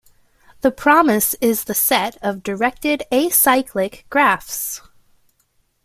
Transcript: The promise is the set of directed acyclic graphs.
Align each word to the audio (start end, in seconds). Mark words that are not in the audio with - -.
The 0.61 0.71
promise 0.71 1.35
is 1.41 1.65
the 1.65 1.75
set 1.75 2.17
of 2.23 2.41
directed 2.41 3.03
acyclic 3.13 4.05
graphs. 4.09 4.81